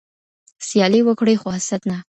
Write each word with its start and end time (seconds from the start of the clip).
سیالي 0.67 1.01
وکړئ 1.05 1.35
خو 1.41 1.47
حسد 1.57 1.81
نه. 1.89 1.97